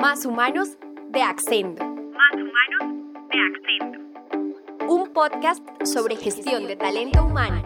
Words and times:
Más 0.00 0.24
Humanos 0.24 0.68
de 1.10 1.22
Accendo. 1.22 1.84
Más 1.84 2.34
Humanos 2.34 3.04
de 3.32 3.38
Accendo. 3.40 4.94
Un 4.94 5.12
podcast 5.12 5.60
sobre 5.84 6.14
gestión 6.14 6.68
de 6.68 6.76
talento 6.76 7.26
humano. 7.26 7.64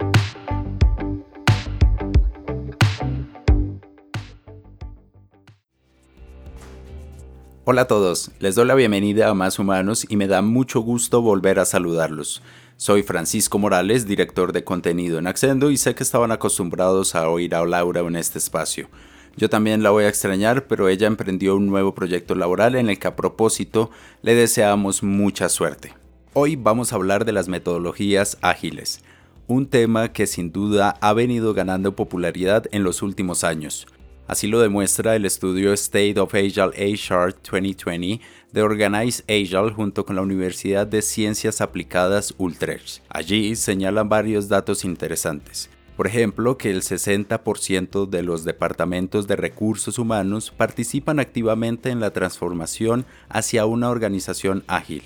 Hola 7.64 7.82
a 7.82 7.86
todos, 7.86 8.30
les 8.38 8.54
doy 8.54 8.66
la 8.66 8.76
bienvenida 8.76 9.28
a 9.28 9.34
Más 9.34 9.58
Humanos 9.58 10.06
y 10.08 10.16
me 10.16 10.26
da 10.26 10.40
mucho 10.40 10.80
gusto 10.80 11.20
volver 11.20 11.58
a 11.58 11.66
saludarlos. 11.66 12.42
Soy 12.78 13.02
Francisco 13.02 13.58
Morales, 13.58 14.06
director 14.06 14.52
de 14.52 14.64
contenido 14.64 15.18
en 15.18 15.26
Accendo 15.26 15.70
y 15.70 15.76
sé 15.76 15.94
que 15.94 16.02
estaban 16.02 16.32
acostumbrados 16.32 17.14
a 17.14 17.28
oír 17.28 17.54
a 17.54 17.66
Laura 17.66 18.00
en 18.00 18.16
este 18.16 18.38
espacio. 18.38 18.88
Yo 19.36 19.48
también 19.48 19.82
la 19.82 19.90
voy 19.90 20.04
a 20.04 20.08
extrañar, 20.08 20.66
pero 20.66 20.88
ella 20.88 21.06
emprendió 21.06 21.56
un 21.56 21.66
nuevo 21.66 21.94
proyecto 21.94 22.34
laboral 22.34 22.74
en 22.74 22.90
el 22.90 22.98
que 22.98 23.08
a 23.08 23.16
propósito 23.16 23.90
le 24.20 24.34
deseamos 24.34 25.02
mucha 25.02 25.48
suerte. 25.48 25.94
Hoy 26.34 26.56
vamos 26.56 26.92
a 26.92 26.96
hablar 26.96 27.24
de 27.24 27.32
las 27.32 27.48
metodologías 27.48 28.38
ágiles, 28.42 29.00
un 29.46 29.66
tema 29.66 30.12
que 30.12 30.26
sin 30.26 30.52
duda 30.52 30.96
ha 31.00 31.12
venido 31.12 31.54
ganando 31.54 31.96
popularidad 31.96 32.64
en 32.72 32.84
los 32.84 33.02
últimos 33.02 33.42
años. 33.42 33.86
Así 34.28 34.46
lo 34.46 34.60
demuestra 34.60 35.16
el 35.16 35.24
estudio 35.24 35.72
State 35.72 36.18
of 36.18 36.34
Agile 36.34 36.70
HR 36.70 37.34
2020 37.50 38.20
de 38.52 38.62
Organize 38.62 39.22
Agile 39.28 39.72
junto 39.72 40.06
con 40.06 40.16
la 40.16 40.22
Universidad 40.22 40.86
de 40.86 41.02
Ciencias 41.02 41.60
Aplicadas 41.60 42.34
Utrecht. 42.38 43.02
Allí 43.08 43.56
señalan 43.56 44.08
varios 44.08 44.48
datos 44.48 44.84
interesantes. 44.84 45.68
Por 45.96 46.06
ejemplo, 46.06 46.56
que 46.56 46.70
el 46.70 46.82
60% 46.82 48.08
de 48.08 48.22
los 48.22 48.44
departamentos 48.44 49.26
de 49.26 49.36
recursos 49.36 49.98
humanos 49.98 50.50
participan 50.50 51.20
activamente 51.20 51.90
en 51.90 52.00
la 52.00 52.12
transformación 52.12 53.04
hacia 53.28 53.66
una 53.66 53.90
organización 53.90 54.64
ágil 54.68 55.02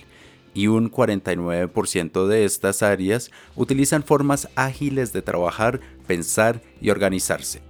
y 0.54 0.68
un 0.68 0.90
49% 0.90 2.26
de 2.26 2.44
estas 2.44 2.82
áreas 2.82 3.30
utilizan 3.56 4.02
formas 4.02 4.48
ágiles 4.54 5.12
de 5.12 5.22
trabajar, 5.22 5.80
pensar 6.06 6.62
y 6.80 6.90
organizarse. 6.90 7.60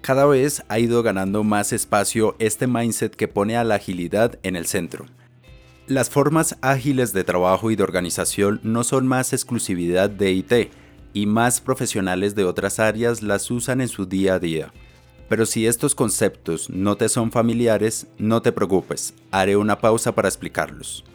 Cada 0.00 0.26
vez 0.26 0.62
ha 0.68 0.78
ido 0.78 1.02
ganando 1.02 1.42
más 1.42 1.72
espacio 1.72 2.36
este 2.38 2.68
mindset 2.68 3.16
que 3.16 3.26
pone 3.26 3.56
a 3.56 3.64
la 3.64 3.74
agilidad 3.74 4.38
en 4.44 4.54
el 4.54 4.66
centro. 4.66 5.06
Las 5.88 6.10
formas 6.10 6.56
ágiles 6.60 7.12
de 7.12 7.24
trabajo 7.24 7.72
y 7.72 7.76
de 7.76 7.82
organización 7.82 8.60
no 8.62 8.84
son 8.84 9.08
más 9.08 9.32
exclusividad 9.32 10.08
de 10.08 10.30
IT, 10.30 10.52
y 11.16 11.24
más 11.24 11.62
profesionales 11.62 12.34
de 12.34 12.44
otras 12.44 12.78
áreas 12.78 13.22
las 13.22 13.50
usan 13.50 13.80
en 13.80 13.88
su 13.88 14.04
día 14.04 14.34
a 14.34 14.38
día. 14.38 14.70
Pero 15.30 15.46
si 15.46 15.66
estos 15.66 15.94
conceptos 15.94 16.68
no 16.68 16.96
te 16.96 17.08
son 17.08 17.32
familiares, 17.32 18.06
no 18.18 18.42
te 18.42 18.52
preocupes, 18.52 19.14
haré 19.30 19.56
una 19.56 19.78
pausa 19.78 20.14
para 20.14 20.28
explicarlos. 20.28 21.06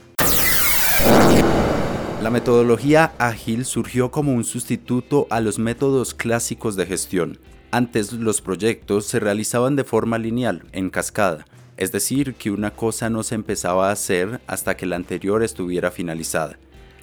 La 2.20 2.32
metodología 2.32 3.14
ágil 3.20 3.64
surgió 3.64 4.10
como 4.10 4.34
un 4.34 4.44
sustituto 4.44 5.28
a 5.30 5.40
los 5.40 5.60
métodos 5.60 6.16
clásicos 6.16 6.76
de 6.76 6.88
gestión. 6.88 7.38
Antes 7.70 8.12
los 8.12 8.42
proyectos 8.42 9.06
se 9.06 9.20
realizaban 9.20 9.76
de 9.76 9.84
forma 9.84 10.18
lineal, 10.18 10.64
en 10.72 10.90
cascada, 10.90 11.46
es 11.78 11.92
decir, 11.92 12.34
que 12.34 12.50
una 12.50 12.72
cosa 12.72 13.12
no 13.12 13.22
se 13.22 13.36
empezaba 13.36 13.90
a 13.90 13.94
hacer 13.94 14.42
hasta 14.48 14.76
que 14.76 14.88
la 14.88 14.96
anterior 14.96 15.44
estuviera 15.44 15.92
finalizada, 15.92 16.58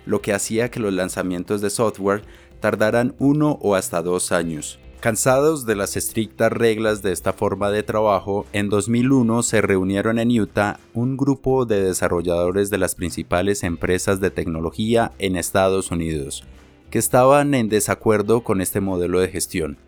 lo 0.04 0.20
que 0.20 0.32
hacía 0.32 0.68
que 0.68 0.80
los 0.80 0.92
lanzamientos 0.92 1.60
de 1.60 1.70
software 1.70 2.24
tardarán 2.60 3.14
uno 3.18 3.58
o 3.62 3.74
hasta 3.74 4.02
dos 4.02 4.32
años. 4.32 4.78
Cansados 5.00 5.64
de 5.64 5.76
las 5.76 5.96
estrictas 5.96 6.50
reglas 6.50 7.02
de 7.02 7.12
esta 7.12 7.32
forma 7.32 7.70
de 7.70 7.84
trabajo, 7.84 8.46
en 8.52 8.68
2001 8.68 9.44
se 9.44 9.62
reunieron 9.62 10.18
en 10.18 10.40
Utah 10.40 10.80
un 10.92 11.16
grupo 11.16 11.66
de 11.66 11.80
desarrolladores 11.80 12.68
de 12.68 12.78
las 12.78 12.96
principales 12.96 13.62
empresas 13.62 14.18
de 14.20 14.32
tecnología 14.32 15.12
en 15.20 15.36
Estados 15.36 15.92
Unidos, 15.92 16.42
que 16.90 16.98
estaban 16.98 17.54
en 17.54 17.68
desacuerdo 17.68 18.42
con 18.42 18.60
este 18.60 18.80
modelo 18.80 19.20
de 19.20 19.28
gestión. 19.28 19.78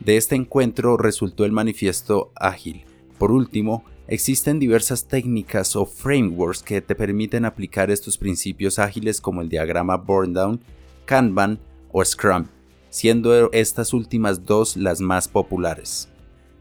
De 0.00 0.16
este 0.16 0.36
encuentro 0.36 0.96
resultó 0.96 1.44
el 1.44 1.52
manifiesto 1.52 2.30
ágil. 2.34 2.86
Por 3.18 3.32
último, 3.32 3.84
existen 4.08 4.58
diversas 4.58 5.06
técnicas 5.06 5.76
o 5.76 5.84
frameworks 5.84 6.62
que 6.62 6.80
te 6.80 6.94
permiten 6.94 7.44
aplicar 7.44 7.90
estos 7.90 8.16
principios 8.16 8.78
ágiles 8.78 9.20
como 9.20 9.42
el 9.42 9.50
diagrama 9.50 9.98
Burndown, 9.98 10.60
Kanban, 11.04 11.58
o 11.98 12.04
Scrum, 12.04 12.44
siendo 12.90 13.50
estas 13.52 13.94
últimas 13.94 14.44
dos 14.44 14.76
las 14.76 15.00
más 15.00 15.28
populares. 15.28 16.10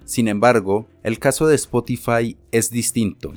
Sin 0.05 0.29
embargo, 0.29 0.85
el 1.03 1.19
caso 1.19 1.45
de 1.45 1.55
Spotify 1.55 2.37
es 2.53 2.71
distinto. 2.71 3.33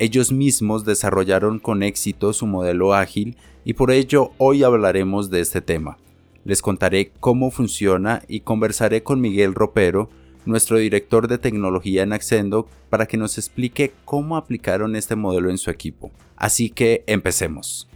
Ellos 0.00 0.32
mismos 0.32 0.84
desarrollaron 0.84 1.60
con 1.60 1.84
éxito 1.84 2.32
su 2.32 2.44
modelo 2.48 2.92
ágil 2.92 3.36
y 3.64 3.74
por 3.74 3.92
ello 3.92 4.32
hoy 4.38 4.64
hablaremos 4.64 5.30
de 5.30 5.38
este 5.38 5.60
tema. 5.60 5.96
Les 6.42 6.60
contaré 6.60 7.12
cómo 7.20 7.52
funciona 7.52 8.24
y 8.26 8.40
conversaré 8.40 9.04
con 9.04 9.20
Miguel 9.20 9.54
Ropero, 9.54 10.10
nuestro 10.44 10.78
director 10.78 11.28
de 11.28 11.38
tecnología 11.38 12.02
en 12.02 12.14
Accendo, 12.14 12.66
para 12.90 13.06
que 13.06 13.16
nos 13.16 13.38
explique 13.38 13.92
cómo 14.04 14.36
aplicaron 14.36 14.96
este 14.96 15.14
modelo 15.14 15.50
en 15.50 15.58
su 15.58 15.70
equipo. 15.70 16.10
Así 16.34 16.68
que 16.68 17.04
empecemos. 17.06 17.88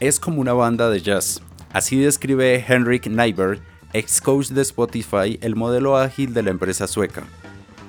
Es 0.00 0.18
como 0.18 0.40
una 0.40 0.54
banda 0.54 0.88
de 0.88 1.02
jazz. 1.02 1.42
Así 1.74 1.98
describe 1.98 2.64
Henrik 2.66 3.06
Nyberg, 3.06 3.60
ex 3.92 4.22
coach 4.22 4.48
de 4.48 4.62
Spotify, 4.62 5.38
el 5.42 5.56
modelo 5.56 5.98
ágil 5.98 6.32
de 6.32 6.42
la 6.42 6.48
empresa 6.48 6.86
sueca. 6.86 7.24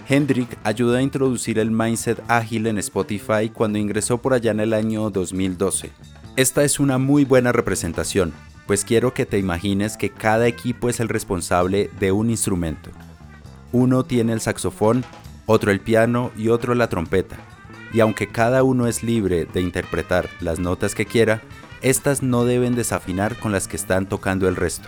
Hendrik 0.10 0.58
ayudó 0.66 0.98
a 0.98 1.02
introducir 1.02 1.58
el 1.58 1.72
mindset 1.72 2.22
ágil 2.28 2.68
en 2.68 2.78
Spotify 2.80 3.50
cuando 3.54 3.78
ingresó 3.78 4.18
por 4.18 4.34
allá 4.34 4.52
en 4.52 4.60
el 4.60 4.74
año 4.74 5.10
2012. 5.10 5.90
Esta 6.36 6.66
es 6.66 6.82
una 6.82 6.98
muy 6.98 7.24
buena 7.24 7.54
representación, 7.54 8.34
pues 8.68 8.84
quiero 8.84 9.14
que 9.14 9.26
te 9.26 9.40
imagines 9.40 9.96
que 9.96 10.10
cada 10.10 10.48
equipo 10.48 10.90
es 10.90 11.00
el 11.00 11.08
responsable 11.08 11.90
de 11.98 12.12
un 12.12 12.30
instrumento. 12.30 12.90
Uno 13.72 14.04
tiene 14.04 14.34
el 14.34 14.42
saxofón, 14.42 15.06
otro 15.46 15.72
el 15.72 15.80
piano 15.80 16.32
y 16.38 16.50
otro 16.50 16.76
la 16.76 16.90
trompeta. 16.90 17.38
Y 17.94 18.02
aunque 18.02 18.28
cada 18.28 18.64
uno 18.64 18.88
es 18.88 19.02
libre 19.02 19.46
de 19.46 19.62
interpretar 19.62 20.30
las 20.42 20.60
notas 20.60 20.94
que 20.94 21.06
quiera, 21.06 21.42
estas 21.82 22.22
no 22.24 22.46
deben 22.46 22.76
desafinar 22.76 23.38
con 23.38 23.52
las 23.52 23.68
que 23.68 23.76
están 23.76 24.08
tocando 24.08 24.48
el 24.48 24.56
resto. 24.56 24.88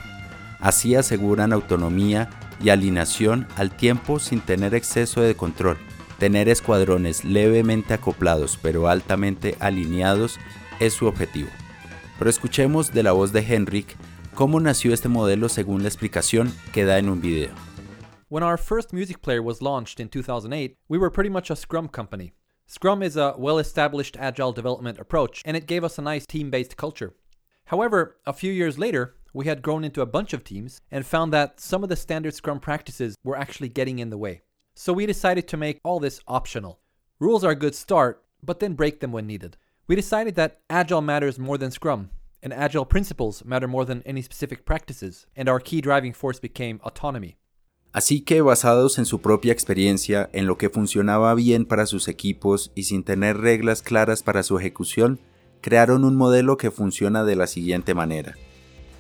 Así 0.59 0.95
aseguran 0.95 1.51
autonomía 1.53 2.29
y 2.63 2.69
alineación 2.69 3.47
al 3.57 3.75
tiempo 3.75 4.19
sin 4.19 4.39
tener 4.39 4.75
exceso 4.75 5.21
de 5.21 5.35
control. 5.35 5.77
Tener 6.19 6.47
escuadrones 6.47 7.25
levemente 7.25 7.93
acoplados 7.93 8.57
pero 8.61 8.87
altamente 8.87 9.57
alineados 9.59 10.39
es 10.79 10.93
su 10.93 11.07
objetivo. 11.07 11.49
Pero 12.17 12.29
escuchemos 12.29 12.93
de 12.93 13.03
la 13.03 13.11
voz 13.11 13.33
de 13.33 13.41
Henrik 13.41 13.95
cómo 14.33 14.59
nació 14.59 14.93
este 14.93 15.09
modelo 15.09 15.49
según 15.49 15.81
la 15.81 15.89
explicación 15.89 16.53
que 16.71 16.85
da 16.85 16.97
en 16.99 17.09
un 17.09 17.21
video. 17.21 17.51
When 18.29 18.43
our 18.43 18.57
first 18.57 18.93
music 18.93 19.19
player 19.21 19.41
was 19.41 19.61
launched 19.61 19.99
in 19.99 20.09
2008, 20.09 20.77
we 20.87 20.97
were 20.97 21.11
pretty 21.11 21.29
much 21.29 21.51
a 21.51 21.55
Scrum 21.55 21.87
company. 21.87 22.33
Scrum 22.65 23.03
is 23.03 23.17
a 23.17 23.35
well 23.37 23.59
established 23.59 24.17
agile 24.19 24.51
development 24.51 24.99
approach, 24.99 25.41
and 25.45 25.55
it 25.55 25.67
gave 25.67 25.83
us 25.83 25.97
a 25.97 26.01
nice 26.01 26.25
team 26.25 26.49
based 26.49 26.77
culture. 26.77 27.13
However, 27.65 28.17
a 28.25 28.33
few 28.33 28.51
years 28.51 28.77
later, 28.77 29.15
we 29.33 29.45
had 29.45 29.61
grown 29.61 29.83
into 29.83 30.01
a 30.01 30.05
bunch 30.05 30.33
of 30.33 30.43
teams 30.43 30.79
and 30.91 31.05
found 31.05 31.33
that 31.33 31.59
some 31.59 31.83
of 31.83 31.89
the 31.89 31.95
standard 31.95 32.33
Scrum 32.33 32.59
practices 32.59 33.15
were 33.23 33.37
actually 33.37 33.69
getting 33.69 33.99
in 33.99 34.09
the 34.09 34.17
way. 34.17 34.41
So 34.75 34.93
we 34.93 35.05
decided 35.05 35.47
to 35.47 35.57
make 35.57 35.79
all 35.83 35.99
this 35.99 36.21
optional. 36.27 36.79
Rules 37.19 37.43
are 37.43 37.51
a 37.51 37.55
good 37.55 37.75
start, 37.75 38.23
but 38.41 38.59
then 38.59 38.73
break 38.73 38.99
them 38.99 39.11
when 39.11 39.27
needed. 39.27 39.57
We 39.87 39.95
decided 39.95 40.35
that 40.35 40.61
Agile 40.69 41.01
matters 41.01 41.39
more 41.39 41.57
than 41.57 41.71
Scrum, 41.71 42.09
and 42.41 42.53
Agile 42.53 42.85
principles 42.85 43.43
matter 43.45 43.67
more 43.67 43.85
than 43.85 44.03
any 44.03 44.21
specific 44.21 44.65
practices, 44.65 45.25
and 45.35 45.47
our 45.47 45.59
key 45.59 45.81
driving 45.81 46.13
force 46.13 46.39
became 46.39 46.81
autonomy. 46.83 47.37
Así 47.93 48.21
que 48.21 48.41
basados 48.41 48.97
en 48.97 49.05
su 49.05 49.21
propia 49.21 49.53
experiencia, 49.53 50.27
en 50.33 50.47
lo 50.47 50.57
que 50.57 50.71
funcionaba 50.71 51.35
bien 51.35 51.65
para 51.65 51.85
sus 51.85 52.07
equipos 52.07 52.71
y 52.73 52.83
sin 52.83 53.03
tener 53.03 53.37
reglas 53.37 53.83
claras 53.83 54.23
para 54.23 54.41
su 54.41 54.57
ejecución, 54.57 55.19
crearon 55.61 56.03
un 56.03 56.15
modelo 56.15 56.57
que 56.57 56.71
funciona 56.71 57.23
de 57.23 57.35
la 57.35 57.45
siguiente 57.45 57.93
manera. 57.93 58.33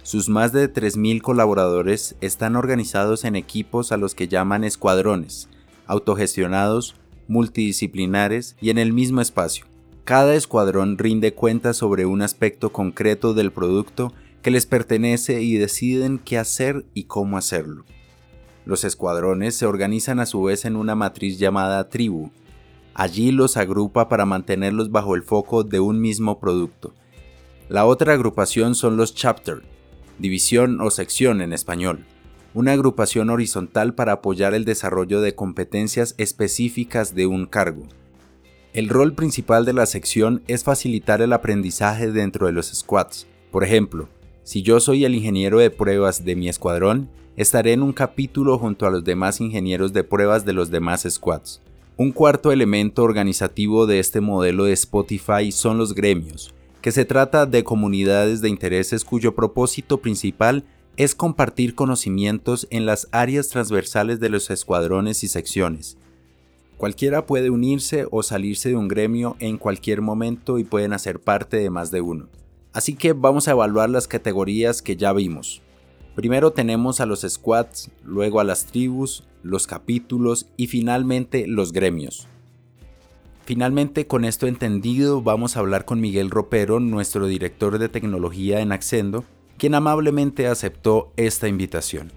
Sus 0.03 0.29
más 0.29 0.53
de 0.53 0.71
3.000 0.71 1.21
colaboradores 1.21 2.15
están 2.21 2.55
organizados 2.55 3.23
en 3.23 3.35
equipos 3.35 3.91
a 3.91 3.97
los 3.97 4.13
que 4.13 4.27
llaman 4.27 4.63
escuadrones, 4.63 5.49
autogestionados, 5.87 6.95
multidisciplinares 7.27 8.55
y 8.61 8.69
en 8.69 8.77
el 8.77 8.93
mismo 8.93 9.21
espacio. 9.21 9.65
Cada 10.03 10.35
escuadrón 10.35 10.99
rinde 10.99 11.33
cuenta 11.33 11.73
sobre 11.73 12.05
un 12.05 12.21
aspecto 12.21 12.71
concreto 12.71 13.33
del 13.33 13.51
producto 13.51 14.13
que 14.43 14.51
les 14.51 14.67
pertenece 14.67 15.41
y 15.41 15.55
deciden 15.55 16.19
qué 16.19 16.37
hacer 16.37 16.85
y 16.93 17.05
cómo 17.05 17.37
hacerlo. 17.37 17.85
Los 18.65 18.83
escuadrones 18.83 19.55
se 19.55 19.65
organizan 19.65 20.19
a 20.19 20.25
su 20.25 20.43
vez 20.43 20.65
en 20.65 20.75
una 20.75 20.95
matriz 20.95 21.37
llamada 21.37 21.89
tribu. 21.89 22.31
Allí 22.93 23.31
los 23.31 23.57
agrupa 23.57 24.07
para 24.07 24.25
mantenerlos 24.25 24.91
bajo 24.91 25.15
el 25.15 25.23
foco 25.23 25.63
de 25.63 25.79
un 25.79 25.99
mismo 25.99 26.39
producto. 26.39 26.93
La 27.69 27.85
otra 27.85 28.13
agrupación 28.13 28.75
son 28.75 28.97
los 28.97 29.15
chapter, 29.15 29.63
división 30.19 30.79
o 30.79 30.91
sección 30.91 31.41
en 31.41 31.53
español, 31.53 32.05
una 32.53 32.73
agrupación 32.73 33.29
horizontal 33.29 33.95
para 33.95 34.13
apoyar 34.13 34.53
el 34.53 34.63
desarrollo 34.63 35.21
de 35.21 35.33
competencias 35.33 36.13
específicas 36.17 37.15
de 37.15 37.25
un 37.25 37.47
cargo. 37.47 37.83
El 38.73 38.89
rol 38.89 39.13
principal 39.13 39.65
de 39.65 39.73
la 39.73 39.85
sección 39.85 40.41
es 40.47 40.63
facilitar 40.63 41.21
el 41.21 41.33
aprendizaje 41.33 42.11
dentro 42.11 42.47
de 42.47 42.53
los 42.53 42.67
squads. 42.67 43.27
Por 43.51 43.63
ejemplo, 43.63 44.07
si 44.43 44.61
yo 44.61 44.79
soy 44.79 45.05
el 45.05 45.15
ingeniero 45.15 45.59
de 45.59 45.69
pruebas 45.69 46.25
de 46.25 46.35
mi 46.35 46.49
escuadrón, 46.49 47.09
estaré 47.37 47.71
en 47.73 47.81
un 47.81 47.93
capítulo 47.93 48.57
junto 48.57 48.85
a 48.85 48.91
los 48.91 49.03
demás 49.03 49.39
ingenieros 49.39 49.93
de 49.93 50.03
pruebas 50.03 50.45
de 50.45 50.51
los 50.51 50.69
demás 50.69 51.07
squads. 51.09 51.61
Un 51.95 52.11
cuarto 52.11 52.51
elemento 52.51 53.03
organizativo 53.03 53.87
de 53.87 53.99
este 53.99 54.19
modelo 54.19 54.65
de 54.65 54.73
Spotify 54.73 55.51
son 55.51 55.77
los 55.77 55.95
gremios, 55.95 56.53
que 56.81 56.91
se 56.91 57.05
trata 57.05 57.45
de 57.45 57.63
comunidades 57.63 58.41
de 58.41 58.49
intereses 58.49 59.05
cuyo 59.05 59.33
propósito 59.33 59.99
principal 59.99 60.65
es 60.97 61.15
compartir 61.15 61.73
conocimientos 61.73 62.67
en 62.69 62.85
las 62.85 63.07
áreas 63.11 63.47
transversales 63.47 64.19
de 64.19 64.29
los 64.29 64.49
escuadrones 64.49 65.23
y 65.23 65.27
secciones. 65.27 65.97
Cualquiera 66.77 67.25
puede 67.25 67.49
unirse 67.49 68.07
o 68.11 68.23
salirse 68.23 68.69
de 68.69 68.75
un 68.75 68.89
gremio 68.89 69.37
en 69.39 69.57
cualquier 69.57 70.01
momento 70.01 70.59
y 70.59 70.65
pueden 70.65 70.91
hacer 70.91 71.19
parte 71.19 71.57
de 71.57 71.69
más 71.69 71.91
de 71.91 72.01
uno. 72.01 72.27
Así 72.73 72.95
que 72.95 73.13
vamos 73.13 73.47
a 73.47 73.51
evaluar 73.51 73.89
las 73.89 74.07
categorías 74.07 74.81
que 74.81 74.95
ya 74.95 75.13
vimos. 75.13 75.61
Primero 76.15 76.51
tenemos 76.51 76.99
a 76.99 77.05
los 77.05 77.21
squads, 77.21 77.91
luego 78.03 78.39
a 78.39 78.43
las 78.43 78.65
tribus, 78.65 79.23
los 79.43 79.67
capítulos 79.67 80.47
y 80.57 80.67
finalmente 80.67 81.47
los 81.47 81.71
gremios. 81.71 82.27
Finalmente, 83.45 84.07
con 84.07 84.25
esto 84.25 84.47
entendido, 84.47 85.21
vamos 85.21 85.55
a 85.55 85.59
hablar 85.59 85.85
con 85.85 85.99
Miguel 85.99 86.29
Ropero, 86.29 86.79
nuestro 86.79 87.27
director 87.27 87.77
de 87.77 87.89
tecnología 87.89 88.61
en 88.61 88.71
Accendo, 88.71 89.25
quien 89.57 89.75
amablemente 89.75 90.47
aceptó 90.47 91.11
esta 91.17 91.47
invitación. 91.47 92.11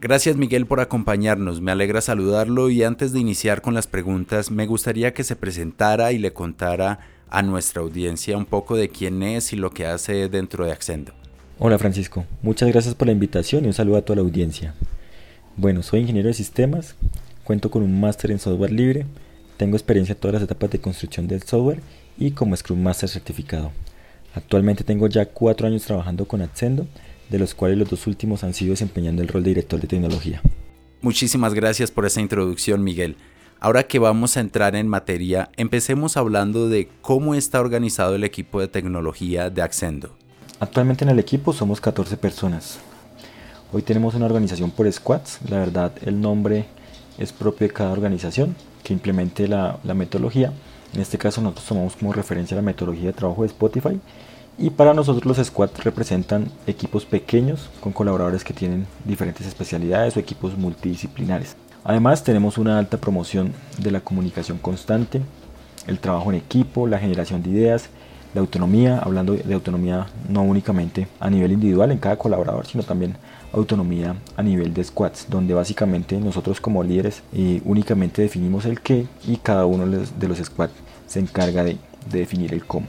Gracias 0.00 0.36
Miguel 0.36 0.66
por 0.66 0.80
acompañarnos, 0.80 1.62
me 1.62 1.72
alegra 1.72 2.02
saludarlo 2.02 2.68
y 2.68 2.82
antes 2.82 3.12
de 3.12 3.20
iniciar 3.20 3.62
con 3.62 3.72
las 3.72 3.86
preguntas 3.86 4.50
me 4.50 4.66
gustaría 4.66 5.14
que 5.14 5.24
se 5.24 5.34
presentara 5.34 6.12
y 6.12 6.18
le 6.18 6.34
contara 6.34 7.00
a 7.34 7.42
nuestra 7.42 7.82
audiencia 7.82 8.36
un 8.36 8.46
poco 8.46 8.76
de 8.76 8.88
quién 8.88 9.22
es 9.24 9.52
y 9.52 9.56
lo 9.56 9.72
que 9.72 9.86
hace 9.86 10.28
dentro 10.28 10.64
de 10.64 10.70
Accendo. 10.70 11.12
Hola 11.58 11.78
Francisco, 11.78 12.24
muchas 12.42 12.68
gracias 12.68 12.94
por 12.94 13.08
la 13.08 13.12
invitación 13.12 13.64
y 13.64 13.66
un 13.66 13.72
saludo 13.72 13.96
a 13.96 14.02
toda 14.02 14.16
la 14.16 14.22
audiencia. 14.22 14.74
Bueno, 15.56 15.82
soy 15.82 16.00
ingeniero 16.00 16.28
de 16.28 16.34
sistemas, 16.34 16.94
cuento 17.42 17.72
con 17.72 17.82
un 17.82 18.00
máster 18.00 18.30
en 18.30 18.38
software 18.38 18.70
libre, 18.70 19.06
tengo 19.56 19.76
experiencia 19.76 20.12
en 20.12 20.20
todas 20.20 20.34
las 20.34 20.42
etapas 20.44 20.70
de 20.70 20.80
construcción 20.80 21.26
del 21.26 21.42
software 21.42 21.80
y 22.16 22.30
como 22.30 22.56
Scrum 22.56 22.80
Master 22.80 23.08
certificado. 23.08 23.72
Actualmente 24.34 24.84
tengo 24.84 25.08
ya 25.08 25.26
cuatro 25.26 25.66
años 25.66 25.82
trabajando 25.82 26.26
con 26.26 26.40
Accendo, 26.40 26.86
de 27.30 27.38
los 27.40 27.52
cuales 27.54 27.78
los 27.78 27.90
dos 27.90 28.06
últimos 28.06 28.44
han 28.44 28.54
sido 28.54 28.70
desempeñando 28.70 29.22
el 29.22 29.28
rol 29.28 29.42
de 29.42 29.50
director 29.50 29.80
de 29.80 29.88
tecnología. 29.88 30.40
Muchísimas 31.00 31.52
gracias 31.52 31.90
por 31.90 32.06
esa 32.06 32.20
introducción, 32.20 32.84
Miguel. 32.84 33.16
Ahora 33.64 33.84
que 33.84 33.98
vamos 33.98 34.36
a 34.36 34.40
entrar 34.40 34.76
en 34.76 34.88
materia, 34.88 35.48
empecemos 35.56 36.18
hablando 36.18 36.68
de 36.68 36.90
cómo 37.00 37.34
está 37.34 37.60
organizado 37.60 38.14
el 38.14 38.22
equipo 38.22 38.60
de 38.60 38.68
tecnología 38.68 39.48
de 39.48 39.62
Accendo. 39.62 40.10
Actualmente 40.60 41.02
en 41.02 41.08
el 41.08 41.18
equipo 41.18 41.54
somos 41.54 41.80
14 41.80 42.18
personas. 42.18 42.78
Hoy 43.72 43.80
tenemos 43.80 44.14
una 44.14 44.26
organización 44.26 44.70
por 44.70 44.92
squads. 44.92 45.38
La 45.48 45.60
verdad, 45.60 45.92
el 46.04 46.20
nombre 46.20 46.66
es 47.16 47.32
propio 47.32 47.66
de 47.66 47.72
cada 47.72 47.92
organización 47.92 48.54
que 48.82 48.92
implemente 48.92 49.48
la, 49.48 49.78
metodología. 49.94 50.52
En 50.92 51.00
este 51.00 51.16
caso 51.16 51.40
nosotros 51.40 51.66
tomamos 51.66 51.96
como 51.96 52.12
referencia 52.12 52.54
la 52.54 52.62
metodología 52.62 53.06
de 53.06 53.12
trabajo 53.14 53.44
de 53.44 53.48
Spotify 53.48 53.98
y 54.58 54.68
para 54.68 54.92
nosotros 54.92 55.24
los 55.24 55.46
squads 55.46 55.82
representan 55.82 56.52
equipos 56.66 57.06
pequeños 57.06 57.70
con 57.80 57.94
colaboradores 57.94 58.44
que 58.44 58.52
tienen 58.52 58.86
diferentes 59.06 59.46
especialidades 59.46 60.18
o 60.18 60.20
equipos 60.20 60.54
multidisciplinares. 60.58 61.56
Además 61.84 62.24
tenemos 62.24 62.58
una 62.58 62.78
alta 62.78 62.96
promoción 62.96 63.52
de 63.78 63.90
la 63.90 64.00
comunicación 64.00 64.58
constante, 64.58 65.20
el 65.86 65.98
trabajo 65.98 66.30
en 66.30 66.38
equipo, 66.38 66.86
la 66.86 66.98
generación 66.98 67.42
de 67.42 67.50
ideas, 67.50 67.90
la 68.34 68.40
autonomía, 68.40 68.98
hablando 68.98 69.34
de 69.34 69.54
autonomía 69.54 70.06
no 70.28 70.42
únicamente 70.42 71.06
a 71.20 71.30
nivel 71.30 71.52
individual 71.52 71.92
en 71.92 71.98
cada 71.98 72.16
colaborador, 72.16 72.66
sino 72.66 72.82
también 72.82 73.16
autonomía 73.52 74.16
a 74.36 74.42
nivel 74.42 74.74
de 74.74 74.82
squads, 74.82 75.26
donde 75.28 75.54
básicamente 75.54 76.18
nosotros 76.18 76.60
como 76.60 76.82
líderes 76.82 77.22
eh, 77.32 77.60
únicamente 77.64 78.22
definimos 78.22 78.64
el 78.64 78.80
qué 78.80 79.06
y 79.28 79.36
cada 79.36 79.66
uno 79.66 79.86
de 79.86 80.28
los 80.28 80.38
squads 80.38 80.72
se 81.06 81.20
encarga 81.20 81.62
de 81.62 81.78
definir 82.10 82.52
el 82.54 82.64
cómo. 82.64 82.86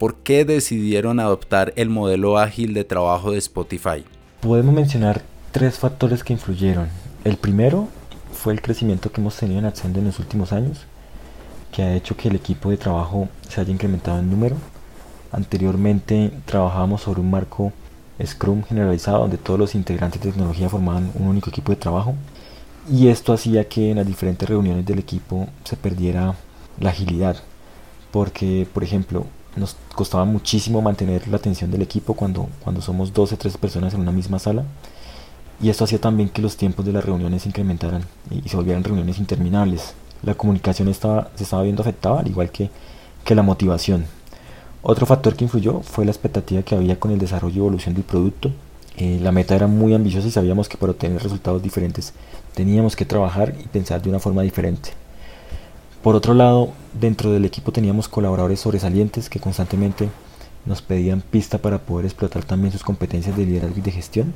¿por 0.00 0.14
qué 0.14 0.46
decidieron 0.46 1.20
adoptar 1.20 1.74
el 1.76 1.90
modelo 1.90 2.38
ágil 2.38 2.72
de 2.72 2.84
trabajo 2.84 3.32
de 3.32 3.38
Spotify? 3.38 4.02
Podemos 4.40 4.74
mencionar 4.74 5.20
tres 5.52 5.78
factores 5.78 6.24
que 6.24 6.32
influyeron. 6.32 6.88
El 7.22 7.36
primero 7.36 7.88
fue 8.32 8.52
el 8.52 8.62
crecimiento 8.62 9.10
que 9.12 9.20
hemos 9.20 9.36
tenido 9.36 9.58
en 9.58 9.66
Accendo 9.66 9.98
en 9.98 10.06
los 10.06 10.18
últimos 10.18 10.52
años, 10.52 10.86
que 11.72 11.82
ha 11.82 11.94
hecho 11.94 12.16
que 12.16 12.28
el 12.28 12.36
equipo 12.36 12.70
de 12.70 12.76
trabajo 12.76 13.28
se 13.48 13.60
haya 13.60 13.72
incrementado 13.72 14.18
en 14.18 14.30
número. 14.30 14.56
Anteriormente 15.32 16.32
trabajábamos 16.46 17.02
sobre 17.02 17.20
un 17.20 17.30
marco 17.30 17.72
Scrum 18.24 18.64
generalizado 18.64 19.20
donde 19.20 19.38
todos 19.38 19.58
los 19.58 19.74
integrantes 19.74 20.20
de 20.20 20.30
tecnología 20.30 20.68
formaban 20.68 21.10
un 21.14 21.28
único 21.28 21.50
equipo 21.50 21.72
de 21.72 21.76
trabajo 21.76 22.14
y 22.90 23.08
esto 23.08 23.32
hacía 23.32 23.68
que 23.68 23.90
en 23.90 23.96
las 23.96 24.06
diferentes 24.06 24.48
reuniones 24.48 24.84
del 24.84 24.98
equipo 24.98 25.48
se 25.64 25.76
perdiera 25.76 26.34
la 26.78 26.90
agilidad 26.90 27.36
porque 28.10 28.66
por 28.72 28.84
ejemplo 28.84 29.26
nos 29.56 29.76
costaba 29.94 30.24
muchísimo 30.24 30.82
mantener 30.82 31.26
la 31.28 31.36
atención 31.36 31.70
del 31.70 31.82
equipo 31.82 32.14
cuando, 32.14 32.48
cuando 32.62 32.80
somos 32.80 33.12
12 33.12 33.34
o 33.34 33.38
13 33.38 33.58
personas 33.58 33.94
en 33.94 34.00
una 34.00 34.12
misma 34.12 34.38
sala. 34.38 34.64
Y 35.62 35.68
esto 35.68 35.84
hacía 35.84 36.00
también 36.00 36.30
que 36.30 36.40
los 36.40 36.56
tiempos 36.56 36.86
de 36.86 36.92
las 36.92 37.04
reuniones 37.04 37.42
se 37.42 37.48
incrementaran 37.48 38.04
y 38.30 38.48
se 38.48 38.56
volvieran 38.56 38.82
reuniones 38.82 39.18
interminables. 39.18 39.94
La 40.22 40.34
comunicación 40.34 40.88
estaba, 40.88 41.30
se 41.34 41.44
estaba 41.44 41.62
viendo 41.62 41.82
afectada, 41.82 42.20
al 42.20 42.28
igual 42.28 42.50
que, 42.50 42.70
que 43.24 43.34
la 43.34 43.42
motivación. 43.42 44.06
Otro 44.82 45.04
factor 45.04 45.36
que 45.36 45.44
influyó 45.44 45.80
fue 45.80 46.06
la 46.06 46.10
expectativa 46.10 46.62
que 46.62 46.74
había 46.74 46.98
con 46.98 47.10
el 47.10 47.18
desarrollo 47.18 47.54
y 47.54 47.58
evolución 47.58 47.94
del 47.94 48.04
producto. 48.04 48.50
Eh, 48.96 49.18
la 49.22 49.32
meta 49.32 49.54
era 49.54 49.66
muy 49.66 49.92
ambiciosa 49.92 50.28
y 50.28 50.30
sabíamos 50.30 50.68
que 50.68 50.78
para 50.78 50.92
obtener 50.92 51.22
resultados 51.22 51.62
diferentes 51.62 52.14
teníamos 52.54 52.96
que 52.96 53.04
trabajar 53.04 53.54
y 53.62 53.68
pensar 53.68 54.00
de 54.00 54.08
una 54.08 54.18
forma 54.18 54.42
diferente. 54.42 54.90
Por 56.02 56.16
otro 56.16 56.32
lado, 56.32 56.72
dentro 56.98 57.30
del 57.30 57.44
equipo 57.44 57.72
teníamos 57.72 58.08
colaboradores 58.08 58.60
sobresalientes 58.60 59.28
que 59.28 59.38
constantemente 59.38 60.08
nos 60.64 60.80
pedían 60.80 61.20
pista 61.20 61.58
para 61.58 61.78
poder 61.78 62.06
explotar 62.06 62.44
también 62.44 62.72
sus 62.72 62.82
competencias 62.82 63.36
de 63.36 63.44
liderazgo 63.44 63.76
y 63.78 63.82
de 63.82 63.90
gestión. 63.90 64.32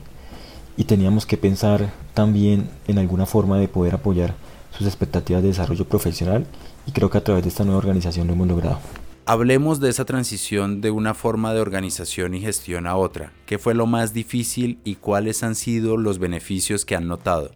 Y 0.77 0.85
teníamos 0.85 1.27
que 1.27 1.37
pensar 1.37 1.93
también 2.15 2.69
en 2.89 2.99
alguna 2.99 3.27
forma 3.27 3.59
de 3.59 3.69
poder 3.69 3.95
apoyar 3.95 4.35
sus 4.77 4.87
expectativas 4.87 5.43
de 5.43 5.49
desarrollo 5.49 5.87
profesional 5.87 6.47
y 6.87 6.93
creo 6.93 7.11
que 7.11 7.19
a 7.19 7.25
través 7.25 7.45
de 7.45 7.49
esta 7.49 7.65
nueva 7.65 7.79
organización 7.79 8.27
lo 8.27 8.33
hemos 8.33 8.49
logrado. 8.49 8.79
Hablemos 9.27 9.81
de 9.81 9.89
esa 9.89 10.05
transición 10.05 10.81
de 10.81 10.91
una 10.91 11.15
forma 11.15 11.55
de 11.55 11.61
organización 11.61 12.35
y 12.35 12.41
gestión 12.41 12.87
a 12.87 12.97
otra. 12.97 13.33
¿Qué 13.47 13.59
fue 13.59 13.75
lo 13.75 13.87
más 13.87 14.13
difícil 14.13 14.79
y 14.85 14.97
cuáles 14.97 15.43
han 15.43 15.55
sido 15.55 15.97
los 15.97 16.19
beneficios 16.19 16.85
que 16.85 16.97
han 16.97 17.09
notado? 17.09 17.53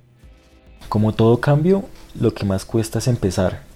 Como 0.88 1.12
todo 1.12 1.40
cambio, 1.40 1.84
lo 2.18 2.32
que 2.32 2.46
más 2.46 2.64
cuesta 2.64 3.00
es 3.00 3.08
empezar 3.08 3.68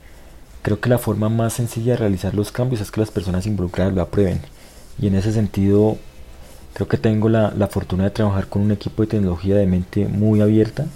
Creo 0.62 0.78
que 0.78 0.88
la 0.88 0.98
forma 0.98 1.28
más 1.28 1.54
sencilla 1.54 1.94
de 1.94 1.98
realizar 1.98 2.34
los 2.34 2.52
cambios 2.52 2.80
es 2.80 2.92
que 2.92 3.00
las 3.00 3.10
personas 3.10 3.46
involucradas 3.46 3.92
lo 3.92 4.00
aprueben. 4.00 4.40
Y 5.00 5.08
en 5.08 5.16
ese 5.16 5.32
sentido, 5.32 5.98
creo 6.74 6.88
que 6.88 6.96
tengo 6.96 7.28
la, 7.28 7.52
la, 7.56 7.68
fortuna 7.68 8.04
de 8.04 8.10
trabajar 8.10 8.48
con 8.48 8.62
un 8.62 8.72
equipo 8.72 9.02
de 9.02 9.08
tecnología 9.08 9.56
de 9.56 9.66
mente 9.66 10.06
muy 10.06 10.40
abierta 10.40 10.86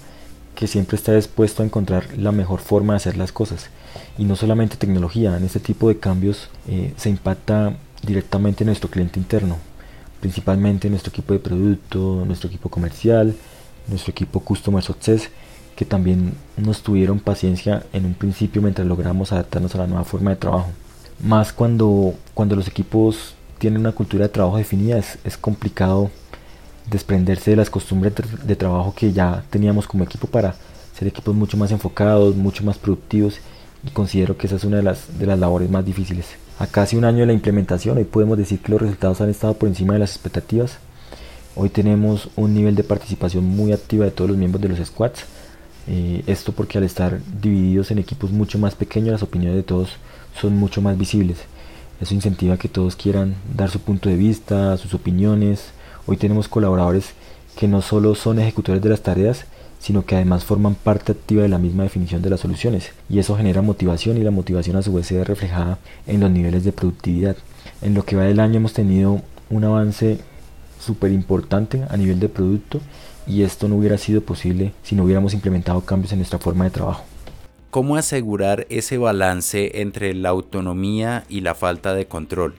que 0.55 0.67
siempre 0.67 0.95
está 0.97 1.13
dispuesto 1.13 1.61
a 1.61 1.65
encontrar 1.65 2.17
la 2.17 2.31
mejor 2.31 2.59
forma 2.59 2.93
de 2.93 2.97
hacer 2.97 3.17
las 3.17 3.31
cosas. 3.31 3.69
Y 4.17 4.25
no 4.25 4.35
solamente 4.35 4.75
tecnología, 4.75 5.37
en 5.37 5.43
este 5.43 5.59
tipo 5.59 5.87
de 5.87 5.99
cambios 5.99 6.49
eh, 6.67 6.93
se 6.97 7.09
impacta 7.09 7.77
directamente 8.03 8.63
en 8.63 8.67
nuestro 8.67 8.89
cliente 8.89 9.19
interno, 9.19 9.57
principalmente 10.19 10.89
nuestro 10.89 11.11
equipo 11.11 11.33
de 11.33 11.39
producto, 11.39 12.23
nuestro 12.25 12.49
equipo 12.49 12.69
comercial, 12.69 13.35
nuestro 13.87 14.11
equipo 14.11 14.39
Customer 14.39 14.83
Success 14.83 15.29
que 15.77 15.85
también 15.85 16.33
nos 16.57 16.81
tuvieron 16.81 17.19
paciencia 17.19 17.85
en 17.93 18.05
un 18.05 18.15
principio 18.15 18.63
mientras 18.63 18.87
logramos 18.87 19.31
adaptarnos 19.31 19.75
a 19.75 19.77
la 19.77 19.87
nueva 19.87 20.05
forma 20.05 20.31
de 20.31 20.37
trabajo. 20.37 20.71
Más 21.23 21.53
cuando, 21.53 22.15
cuando 22.33 22.55
los 22.55 22.67
equipos 22.67 23.35
tienen 23.57 23.81
una 23.81 23.91
cultura 23.91 24.23
de 24.23 24.29
trabajo 24.29 24.57
definida, 24.57 24.97
es, 24.97 25.37
complicado 25.37 26.09
desprenderse 26.89 27.51
de 27.51 27.57
las 27.57 27.69
costumbres 27.69 28.13
de, 28.43 28.55
trabajo 28.55 28.93
que 28.95 29.11
ya 29.11 29.43
teníamos 29.49 29.87
como 29.87 30.03
equipo 30.03 30.27
para 30.27 30.55
ser 30.97 31.07
equipos 31.07 31.35
mucho 31.35 31.57
más 31.57 31.71
enfocados, 31.71 32.35
mucho 32.35 32.63
más 32.63 32.77
productivos 32.77 33.39
y 33.85 33.89
considero 33.89 34.37
que 34.37 34.47
esa 34.47 34.55
es 34.55 34.63
una 34.63 34.77
de 34.77 34.83
las, 34.83 35.19
de 35.19 35.25
las 35.25 35.37
labores 35.37 35.69
más 35.69 35.85
difíciles. 35.85 36.27
A 36.59 36.67
casi 36.67 36.95
un 36.95 37.05
año 37.05 37.19
de 37.19 37.27
la 37.27 37.33
implementación, 37.33 37.97
hoy 37.97 38.05
podemos 38.05 38.37
decir 38.37 38.59
que 38.59 38.71
los 38.71 38.81
resultados 38.81 39.21
han 39.21 39.29
estado 39.29 39.53
por 39.53 39.69
encima 39.69 39.93
de 39.93 39.99
las 39.99 40.11
expectativas. 40.11 40.77
Hoy 41.55 41.69
tenemos 41.69 42.29
un 42.35 42.53
nivel 42.53 42.75
de 42.75 42.83
participación 42.83 43.43
muy 43.43 43.73
activa 43.73 44.05
de 44.05 44.11
todos 44.11 44.29
los 44.29 44.39
miembros 44.39 44.61
de 44.61 44.69
los 44.69 44.87
squads 44.87 45.25
eh, 45.89 46.21
esto 46.27 46.51
porque 46.51 46.77
al 46.77 46.83
estar 46.83 47.19
divididos 47.41 47.91
en 47.91 47.99
equipos 47.99 48.31
mucho 48.31 48.59
más 48.59 48.75
pequeños 48.75 49.13
las 49.13 49.23
opiniones 49.23 49.55
de 49.55 49.63
todos 49.63 49.91
son 50.39 50.55
mucho 50.57 50.81
más 50.81 50.97
visibles. 50.97 51.37
Eso 51.99 52.13
incentiva 52.13 52.57
que 52.57 52.69
todos 52.69 52.95
quieran 52.95 53.35
dar 53.55 53.71
su 53.71 53.79
punto 53.79 54.07
de 54.07 54.15
vista, 54.15 54.77
sus 54.77 54.93
opiniones. 54.93 55.71
Hoy 56.05 56.17
tenemos 56.17 56.47
colaboradores 56.47 57.13
que 57.55 57.67
no 57.67 57.81
solo 57.81 58.13
son 58.13 58.37
ejecutores 58.37 58.83
de 58.83 58.89
las 58.89 59.01
tareas, 59.01 59.45
sino 59.79 60.05
que 60.05 60.15
además 60.15 60.45
forman 60.45 60.75
parte 60.75 61.11
activa 61.11 61.41
de 61.41 61.49
la 61.49 61.57
misma 61.57 61.83
definición 61.83 62.21
de 62.21 62.29
las 62.29 62.41
soluciones. 62.41 62.91
Y 63.09 63.17
eso 63.17 63.35
genera 63.35 63.63
motivación 63.63 64.17
y 64.17 64.21
la 64.21 64.31
motivación 64.31 64.75
a 64.75 64.83
su 64.83 64.93
vez 64.93 65.07
se 65.07 65.17
ve 65.17 65.23
reflejada 65.23 65.79
en 66.05 66.19
los 66.19 66.29
niveles 66.29 66.63
de 66.63 66.71
productividad. 66.71 67.35
En 67.81 67.95
lo 67.95 68.05
que 68.05 68.15
va 68.15 68.23
del 68.23 68.39
año 68.39 68.57
hemos 68.57 68.73
tenido 68.73 69.21
un 69.49 69.63
avance 69.63 70.19
súper 70.79 71.11
importante 71.11 71.83
a 71.89 71.97
nivel 71.97 72.19
de 72.19 72.29
producto 72.29 72.79
y 73.25 73.41
esto 73.41 73.67
no 73.67 73.75
hubiera 73.75 73.97
sido 73.97 74.21
posible 74.21 74.71
si 74.83 74.95
no 74.95 75.03
hubiéramos 75.03 75.33
implementado 75.33 75.81
cambios 75.81 76.11
en 76.11 76.19
nuestra 76.19 76.39
forma 76.39 76.65
de 76.65 76.71
trabajo. 76.71 77.03
¿Cómo 77.69 77.97
asegurar 77.97 78.65
ese 78.69 78.97
balance 78.97 79.81
entre 79.81 80.13
la 80.13 80.29
autonomía 80.29 81.25
y 81.27 81.41
la 81.41 81.53
falta 81.53 81.93
de 81.93 82.07
control? 82.07 82.55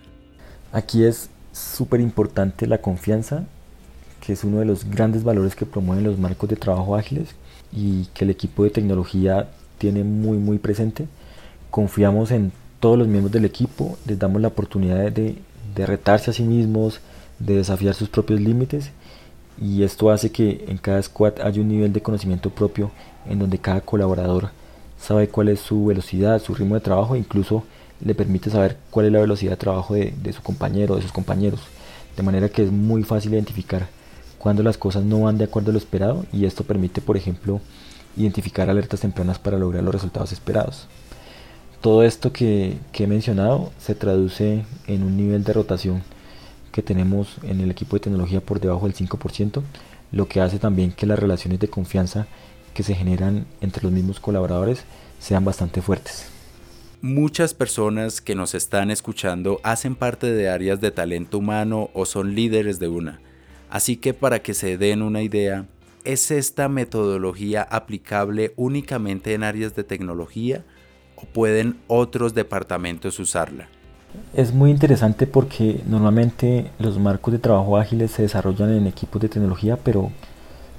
Aquí 0.70 1.04
es 1.04 1.30
súper 1.50 2.00
importante 2.00 2.66
la 2.66 2.82
confianza, 2.82 3.46
que 4.20 4.34
es 4.34 4.44
uno 4.44 4.58
de 4.58 4.66
los 4.66 4.84
grandes 4.84 5.24
valores 5.24 5.56
que 5.56 5.64
promueven 5.64 6.04
los 6.04 6.18
marcos 6.18 6.50
de 6.50 6.56
trabajo 6.56 6.94
ágiles 6.94 7.30
y 7.72 8.04
que 8.12 8.24
el 8.24 8.30
equipo 8.30 8.64
de 8.64 8.70
tecnología 8.70 9.48
tiene 9.78 10.04
muy 10.04 10.36
muy 10.36 10.58
presente. 10.58 11.08
Confiamos 11.70 12.30
en 12.30 12.52
todos 12.78 12.98
los 12.98 13.08
miembros 13.08 13.32
del 13.32 13.46
equipo, 13.46 13.96
les 14.06 14.18
damos 14.18 14.42
la 14.42 14.48
oportunidad 14.48 15.10
de, 15.10 15.38
de 15.74 15.86
retarse 15.86 16.32
a 16.32 16.34
sí 16.34 16.42
mismos, 16.42 17.00
de 17.38 17.56
desafiar 17.56 17.94
sus 17.94 18.10
propios 18.10 18.42
límites 18.42 18.90
y 19.58 19.84
esto 19.84 20.10
hace 20.10 20.30
que 20.30 20.66
en 20.68 20.76
cada 20.76 21.02
squad 21.02 21.40
haya 21.40 21.62
un 21.62 21.68
nivel 21.68 21.94
de 21.94 22.02
conocimiento 22.02 22.50
propio 22.50 22.90
en 23.26 23.38
donde 23.38 23.58
cada 23.58 23.80
colaborador 23.80 24.50
sabe 25.00 25.28
cuál 25.28 25.48
es 25.48 25.60
su 25.60 25.86
velocidad, 25.86 26.40
su 26.40 26.54
ritmo 26.54 26.74
de 26.74 26.80
trabajo, 26.80 27.16
incluso 27.16 27.64
le 28.00 28.14
permite 28.14 28.50
saber 28.50 28.76
cuál 28.90 29.06
es 29.06 29.12
la 29.12 29.20
velocidad 29.20 29.52
de 29.52 29.56
trabajo 29.56 29.94
de, 29.94 30.32
su 30.32 30.42
compañero, 30.42 30.96
de 30.96 31.02
sus 31.02 31.12
compañeros. 31.12 31.60
De 32.16 32.22
manera 32.22 32.48
que 32.48 32.64
es 32.64 32.72
muy 32.72 33.04
fácil 33.04 33.32
identificar 33.32 33.88
cuando 34.38 34.62
las 34.62 34.78
cosas 34.78 35.04
no 35.04 35.22
van 35.22 35.38
de 35.38 35.44
acuerdo 35.44 35.70
a 35.70 35.72
lo 35.72 35.78
esperado 35.78 36.24
y 36.32 36.44
esto 36.44 36.64
permite, 36.64 37.00
por 37.00 37.16
ejemplo, 37.16 37.60
identificar 38.16 38.70
alertas 38.70 39.00
tempranas 39.00 39.38
para 39.38 39.58
lograr 39.58 39.82
los 39.82 39.94
resultados 39.94 40.32
esperados. 40.32 40.86
Todo 41.80 42.02
esto 42.02 42.32
que, 42.32 42.76
que 42.92 43.04
he 43.04 43.06
mencionado 43.06 43.70
se 43.78 43.94
traduce 43.94 44.64
en 44.86 45.02
un 45.04 45.16
nivel 45.16 45.44
de 45.44 45.52
rotación 45.52 46.02
que 46.72 46.82
tenemos 46.82 47.38
en 47.42 47.60
el 47.60 47.70
equipo 47.70 47.96
de 47.96 48.00
tecnología 48.00 48.40
por 48.40 48.60
debajo 48.60 48.86
del 48.86 48.96
5%, 48.96 49.62
lo 50.10 50.28
que 50.28 50.40
hace 50.40 50.58
también 50.58 50.92
que 50.92 51.06
las 51.06 51.18
relaciones 51.18 51.60
de 51.60 51.68
confianza 51.68 52.26
que 52.78 52.84
se 52.84 52.94
generan 52.94 53.44
entre 53.60 53.82
los 53.82 53.90
mismos 53.90 54.20
colaboradores 54.20 54.84
sean 55.18 55.44
bastante 55.44 55.82
fuertes. 55.82 56.26
Muchas 57.02 57.52
personas 57.52 58.20
que 58.20 58.36
nos 58.36 58.54
están 58.54 58.92
escuchando 58.92 59.58
hacen 59.64 59.96
parte 59.96 60.30
de 60.32 60.48
áreas 60.48 60.80
de 60.80 60.92
talento 60.92 61.38
humano 61.38 61.90
o 61.92 62.06
son 62.06 62.36
líderes 62.36 62.78
de 62.78 62.86
una. 62.86 63.20
Así 63.68 63.96
que 63.96 64.14
para 64.14 64.42
que 64.42 64.54
se 64.54 64.78
den 64.78 65.02
una 65.02 65.22
idea, 65.22 65.66
¿es 66.04 66.30
esta 66.30 66.68
metodología 66.68 67.62
aplicable 67.62 68.52
únicamente 68.54 69.34
en 69.34 69.42
áreas 69.42 69.74
de 69.74 69.82
tecnología 69.82 70.64
o 71.16 71.22
pueden 71.22 71.80
otros 71.88 72.32
departamentos 72.32 73.18
usarla? 73.18 73.66
Es 74.34 74.54
muy 74.54 74.70
interesante 74.70 75.26
porque 75.26 75.80
normalmente 75.84 76.70
los 76.78 76.96
marcos 77.00 77.32
de 77.32 77.40
trabajo 77.40 77.76
ágiles 77.76 78.12
se 78.12 78.22
desarrollan 78.22 78.72
en 78.72 78.86
equipos 78.86 79.20
de 79.20 79.28
tecnología, 79.28 79.76
pero 79.82 80.12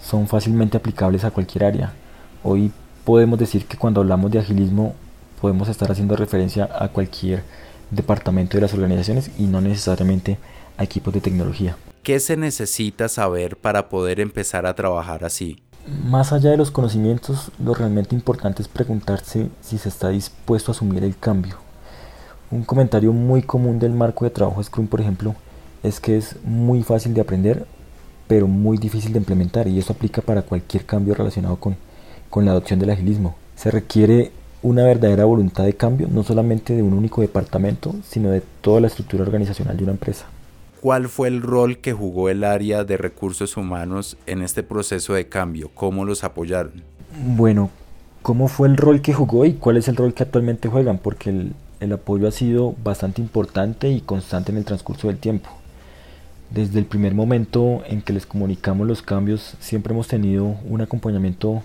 son 0.02 0.28
fácilmente 0.28 0.78
aplicables 0.78 1.24
a 1.24 1.32
cualquier 1.32 1.66
área. 1.66 1.94
Hoy 2.44 2.72
podemos 3.04 3.40
decir 3.40 3.66
que 3.66 3.78
cuando 3.78 4.02
hablamos 4.02 4.32
de 4.32 4.40
agilismo 4.40 4.96
podemos 5.42 5.70
estar 5.70 5.92
haciendo 5.92 6.16
referencia 6.16 6.70
a 6.80 6.90
cualquier 6.90 7.44
departamento 7.92 8.58
de 8.58 8.62
las 8.62 8.74
organizaciones 8.74 9.32
y 9.38 9.44
no 9.44 9.62
necesariamente 9.62 10.38
a 10.78 10.84
equipos 10.84 11.14
de 11.14 11.22
tecnología. 11.22 11.78
¿Qué 12.04 12.20
se 12.20 12.38
necesita 12.38 13.10
saber 13.10 13.58
para 13.58 13.90
poder 13.90 14.20
empezar 14.20 14.66
a 14.66 14.76
trabajar 14.76 15.24
así? 15.26 15.62
Más 16.06 16.34
allá 16.34 16.52
de 16.52 16.58
los 16.58 16.72
conocimientos, 16.72 17.52
lo 17.58 17.74
realmente 17.74 18.16
importante 18.16 18.62
es 18.62 18.68
preguntarse 18.68 19.50
si 19.62 19.78
se 19.78 19.90
está 19.90 20.10
dispuesto 20.10 20.72
a 20.72 20.76
asumir 20.76 21.04
el 21.04 21.18
cambio 21.18 21.58
un 22.52 22.64
comentario 22.64 23.14
muy 23.14 23.42
común 23.44 23.80
del 23.80 23.92
marco 23.92 24.26
de 24.26 24.32
trabajo 24.32 24.64
Scrum, 24.64 24.88
por 24.88 25.02
ejemplo, 25.02 25.36
es 25.84 26.00
que 26.00 26.18
es 26.18 26.36
muy 26.44 26.84
fácil 26.84 27.14
de 27.14 27.22
aprender, 27.22 27.66
pero 28.30 28.48
muy 28.48 28.78
difícil 28.78 29.12
de 29.12 29.18
implementar, 29.18 29.68
y 29.68 29.80
eso 29.80 29.92
aplica 29.92 30.22
para 30.22 30.44
cualquier 30.44 30.86
cambio 30.86 31.16
relacionado 31.16 31.56
con, 31.56 31.76
con 32.30 32.46
la 32.46 32.52
adopción 32.52 32.78
del 32.78 32.92
agilismo. 32.92 33.36
Se 33.56 33.72
requiere 33.72 34.32
una 34.62 34.84
verdadera 34.84 35.26
voluntad 35.26 35.64
de 35.64 35.74
cambio, 35.74 36.08
no 36.12 36.22
solamente 36.22 36.76
de 36.76 36.84
un 36.84 36.94
único 36.94 37.22
departamento, 37.22 37.96
sino 38.08 38.30
de 38.30 38.44
toda 38.62 38.82
la 38.82 38.88
estructura 38.88 39.24
organizacional 39.24 39.78
de 39.78 39.84
una 39.84 39.94
empresa. 39.94 40.28
¿Cuál 40.80 41.10
fue 41.10 41.28
el 41.28 41.42
rol 41.42 41.80
que 41.80 41.92
jugó 41.94 42.30
el 42.30 42.44
área 42.44 42.84
de 42.84 42.98
recursos 42.98 43.58
humanos 43.58 44.16
en 44.28 44.44
este 44.44 44.62
proceso 44.62 45.16
de 45.16 45.28
cambio? 45.28 45.72
¿Cómo 45.74 46.06
los 46.06 46.24
apoyaron? 46.24 46.84
Bueno, 47.36 47.72
¿cómo 48.22 48.48
fue 48.48 48.68
el 48.68 48.78
rol 48.78 49.02
que 49.02 49.12
jugó 49.12 49.46
y 49.46 49.54
cuál 49.54 49.78
es 49.78 49.88
el 49.88 49.96
rol 49.96 50.14
que 50.14 50.22
actualmente 50.22 50.70
juegan? 50.70 51.00
Porque 51.00 51.32
el, 51.32 51.54
el 51.80 51.94
apoyo 51.94 52.28
ha 52.28 52.32
sido 52.32 52.76
bastante 52.84 53.24
importante 53.24 53.90
y 53.90 54.02
constante 54.02 54.52
en 54.52 54.60
el 54.60 54.66
transcurso 54.66 55.08
del 55.08 55.18
tiempo. 55.18 55.50
Desde 56.52 56.80
el 56.80 56.86
primer 56.86 57.14
momento 57.14 57.84
en 57.88 58.02
que 58.02 58.12
les 58.12 58.26
comunicamos 58.26 58.88
los 58.88 59.04
cambios, 59.04 59.56
siempre 59.60 59.94
hemos 59.94 60.08
tenido 60.08 60.56
un 60.68 60.82
acompañamiento 60.82 61.62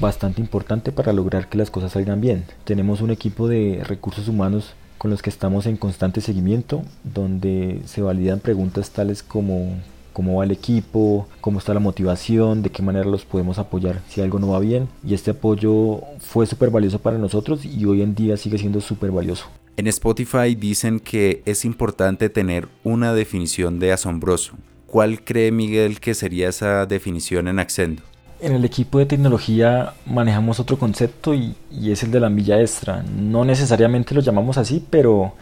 bastante 0.00 0.40
importante 0.40 0.90
para 0.90 1.12
lograr 1.12 1.48
que 1.48 1.56
las 1.56 1.70
cosas 1.70 1.92
salgan 1.92 2.20
bien. 2.20 2.44
Tenemos 2.64 3.00
un 3.00 3.10
equipo 3.10 3.46
de 3.46 3.82
recursos 3.84 4.26
humanos 4.26 4.74
con 4.98 5.12
los 5.12 5.22
que 5.22 5.30
estamos 5.30 5.66
en 5.66 5.76
constante 5.76 6.20
seguimiento, 6.20 6.82
donde 7.04 7.80
se 7.84 8.02
validan 8.02 8.40
preguntas 8.40 8.90
tales 8.90 9.22
como 9.22 9.76
cómo 10.12 10.36
va 10.36 10.44
el 10.44 10.52
equipo, 10.52 11.28
cómo 11.40 11.58
está 11.58 11.74
la 11.74 11.80
motivación, 11.80 12.62
de 12.62 12.70
qué 12.70 12.82
manera 12.82 13.04
los 13.04 13.24
podemos 13.24 13.58
apoyar 13.58 14.00
si 14.08 14.20
algo 14.20 14.38
no 14.38 14.48
va 14.48 14.60
bien. 14.60 14.88
Y 15.06 15.14
este 15.14 15.32
apoyo 15.32 16.00
fue 16.18 16.46
súper 16.46 16.70
valioso 16.70 16.98
para 16.98 17.18
nosotros 17.18 17.64
y 17.64 17.84
hoy 17.84 18.02
en 18.02 18.14
día 18.14 18.36
sigue 18.36 18.58
siendo 18.58 18.80
súper 18.80 19.10
valioso. 19.10 19.46
En 19.76 19.88
Spotify 19.88 20.54
dicen 20.54 21.00
que 21.00 21.42
es 21.46 21.64
importante 21.64 22.28
tener 22.28 22.68
una 22.84 23.12
definición 23.12 23.80
de 23.80 23.92
asombroso. 23.92 24.54
¿Cuál 24.86 25.24
cree 25.24 25.50
Miguel 25.50 25.98
que 25.98 26.14
sería 26.14 26.48
esa 26.48 26.86
definición 26.86 27.48
en 27.48 27.58
Accendo? 27.58 28.00
En 28.40 28.52
el 28.52 28.64
equipo 28.64 29.00
de 29.00 29.06
tecnología 29.06 29.94
manejamos 30.06 30.60
otro 30.60 30.78
concepto 30.78 31.34
y, 31.34 31.56
es 31.72 32.04
el 32.04 32.12
de 32.12 32.20
la 32.20 32.30
milla 32.30 32.60
extra. 32.60 33.02
No 33.02 33.44
necesariamente 33.44 34.14
lo 34.14 34.20
llamamos 34.20 34.58
así, 34.58 34.84
pero, 34.88 35.32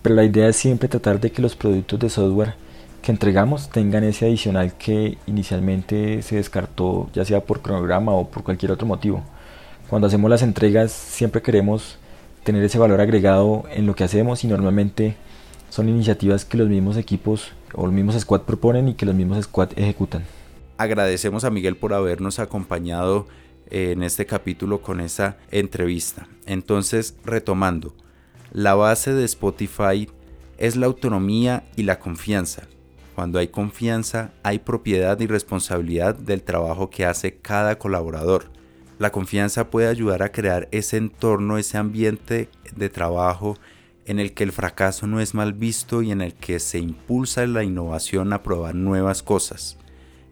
pero 0.00 0.14
la 0.14 0.24
idea 0.24 0.48
es 0.48 0.56
siempre 0.56 0.88
tratar 0.88 1.20
de 1.20 1.30
que 1.30 1.42
los 1.42 1.54
productos 1.54 2.00
de 2.00 2.08
software 2.08 2.54
que 3.02 3.12
entregamos 3.12 3.68
tengan 3.68 4.04
ese 4.04 4.24
adicional 4.24 4.72
que 4.78 5.18
inicialmente 5.26 6.22
se 6.22 6.36
descartó, 6.36 7.10
ya 7.12 7.26
sea 7.26 7.40
por 7.40 7.60
cronograma 7.60 8.12
o 8.12 8.26
por 8.30 8.42
cualquier 8.42 8.72
otro 8.72 8.86
motivo. 8.86 9.22
Cuando 9.90 10.06
hacemos 10.06 10.30
las 10.30 10.40
entregas 10.40 10.92
siempre 10.92 11.42
queremos 11.42 11.98
tener 12.46 12.62
ese 12.62 12.78
valor 12.78 13.00
agregado 13.00 13.64
en 13.72 13.86
lo 13.86 13.96
que 13.96 14.04
hacemos 14.04 14.44
y 14.44 14.46
normalmente 14.46 15.16
son 15.68 15.88
iniciativas 15.88 16.44
que 16.44 16.56
los 16.56 16.68
mismos 16.68 16.96
equipos 16.96 17.52
o 17.74 17.86
los 17.86 17.92
mismos 17.92 18.14
squad 18.20 18.42
proponen 18.42 18.86
y 18.86 18.94
que 18.94 19.04
los 19.04 19.16
mismos 19.16 19.44
squad 19.44 19.70
ejecutan. 19.76 20.24
Agradecemos 20.78 21.42
a 21.42 21.50
Miguel 21.50 21.76
por 21.76 21.92
habernos 21.92 22.38
acompañado 22.38 23.26
en 23.68 24.04
este 24.04 24.26
capítulo 24.26 24.80
con 24.80 25.00
esa 25.00 25.38
entrevista. 25.50 26.28
Entonces, 26.46 27.16
retomando, 27.24 27.94
la 28.52 28.76
base 28.76 29.12
de 29.12 29.24
Spotify 29.24 30.08
es 30.56 30.76
la 30.76 30.86
autonomía 30.86 31.64
y 31.74 31.82
la 31.82 31.98
confianza. 31.98 32.68
Cuando 33.16 33.40
hay 33.40 33.48
confianza, 33.48 34.30
hay 34.44 34.60
propiedad 34.60 35.18
y 35.18 35.26
responsabilidad 35.26 36.14
del 36.14 36.44
trabajo 36.44 36.90
que 36.90 37.06
hace 37.06 37.38
cada 37.38 37.76
colaborador. 37.76 38.55
La 38.98 39.12
confianza 39.12 39.70
puede 39.70 39.88
ayudar 39.88 40.22
a 40.22 40.32
crear 40.32 40.68
ese 40.70 40.96
entorno, 40.96 41.58
ese 41.58 41.76
ambiente 41.76 42.48
de 42.74 42.88
trabajo 42.88 43.58
en 44.06 44.18
el 44.18 44.32
que 44.32 44.44
el 44.44 44.52
fracaso 44.52 45.06
no 45.06 45.20
es 45.20 45.34
mal 45.34 45.52
visto 45.52 46.00
y 46.00 46.12
en 46.12 46.22
el 46.22 46.32
que 46.32 46.60
se 46.60 46.78
impulsa 46.78 47.46
la 47.46 47.62
innovación 47.62 48.32
a 48.32 48.42
probar 48.42 48.74
nuevas 48.74 49.22
cosas. 49.22 49.76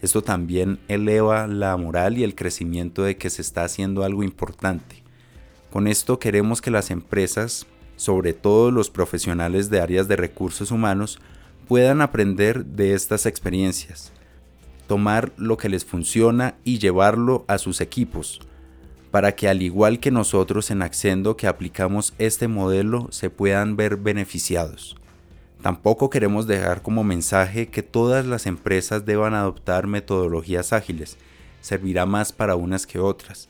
Esto 0.00 0.23
también 0.23 0.78
eleva 0.88 1.47
la 1.47 1.76
moral 1.76 2.16
y 2.16 2.25
el 2.25 2.35
crecimiento 2.35 3.02
de 3.02 3.16
que 3.16 3.30
se 3.30 3.42
está 3.42 3.64
haciendo 3.64 4.02
algo 4.04 4.23
importante. 4.23 5.02
Con 5.71 5.87
esto 5.87 6.18
queremos 6.18 6.62
que 6.62 6.71
las 6.71 6.90
empresas, 6.90 7.66
sobre 7.97 8.33
todo 8.33 8.71
los 8.71 8.90
profesionales 8.90 9.71
de 9.71 9.80
áreas 9.80 10.09
de 10.09 10.16
recursos 10.16 10.71
humanos, 10.71 11.18
puedan 11.66 12.00
aprender 12.00 12.64
de 12.64 12.94
estas 12.94 13.26
experiencias, 13.26 14.12
tomar 14.87 15.33
lo 15.37 15.56
que 15.56 15.68
les 15.68 15.85
funciona 15.85 16.54
y 16.64 16.78
llevarlo 16.78 17.44
a 17.49 17.59
sus 17.59 17.80
equipos, 17.80 18.40
para 19.14 19.37
que 19.37 19.47
al 19.47 19.62
igual 19.62 20.00
que 20.00 20.11
nosotros 20.11 20.73
en 20.73 20.83
Accendo 20.83 21.37
que 21.37 21.47
aplicamos 21.47 22.14
este 22.18 22.49
modelo 22.49 23.06
se 23.12 23.30
puedan 23.30 23.76
ver 23.76 23.97
beneficiados. 23.97 24.97
Tampoco 25.62 26.11
queremos 26.11 26.49
dejar 26.49 26.83
como 26.83 27.04
mensaje 27.04 27.68
que 27.68 27.85
todas 27.85 28.26
las 28.26 28.47
empresas 28.47 29.06
deban 29.06 29.35
adoptar 29.35 29.87
metodologías 29.87 30.73
ágiles, 30.73 31.16
servirá 31.61 32.06
más 32.06 32.33
para 32.33 32.56
unas 32.56 32.88
que 32.88 32.99
otras. 32.99 33.47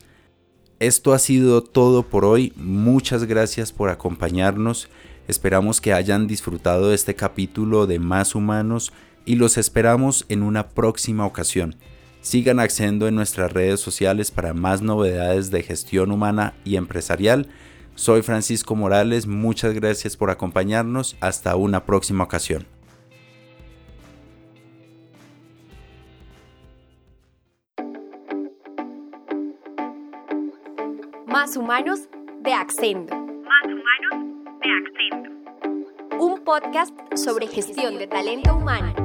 Esto 0.81 1.15
ha 1.15 1.19
sido 1.19 1.63
todo 1.63 2.03
por 2.03 2.27
hoy, 2.27 2.53
muchas 2.57 3.25
gracias 3.25 3.73
por 3.73 3.89
acompañarnos 3.89 4.91
Esperamos 5.29 5.81
que 5.81 5.95
hayan 5.95 6.27
disfrutado 6.27 6.93
este 6.93 7.15
capítulo 7.15 7.87
de 7.87 7.99
Más 7.99 8.35
Humanos 8.35 8.93
y 9.25 9.37
los 9.37 9.57
esperamos 9.57 10.27
en 10.29 10.43
una 10.43 10.69
próxima 10.69 11.25
ocasión. 11.25 11.77
Sigan 12.25 12.59
accediendo 12.59 13.07
en 13.07 13.15
nuestras 13.17 13.53
redes 13.53 13.81
sociales 13.81 14.31
para 14.31 14.55
más 14.55 14.81
novedades 14.81 15.51
de 15.51 15.63
gestión 15.63 16.11
humana 16.11 16.55
y 16.65 16.77
empresarial. 16.77 17.49
Soy 17.97 18.23
Francisco 18.23 18.75
Morales, 18.75 19.27
muchas 19.27 19.75
gracias 19.75 20.17
por 20.17 20.31
acompañarnos. 20.31 21.19
Hasta 21.21 21.55
una 21.55 21.85
próxima 21.85 22.25
ocasión. 22.25 22.67
Más 31.27 31.59
humanos 31.59 32.09
de 32.41 32.55
Accendo. 32.55 33.15
Más 33.15 33.65
humanos 33.67 34.59
de 34.63 34.71
Accento. 34.73 36.25
Un 36.25 36.43
podcast 36.43 36.95
sobre 37.17 37.49
gestión 37.49 37.99
de 37.99 38.07
talento 38.07 38.57
humano. 38.57 39.04